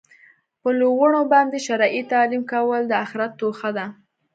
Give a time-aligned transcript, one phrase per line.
[0.61, 3.85] په لوڼو باندي شرعي تعلیم کول د آخرت توښه ده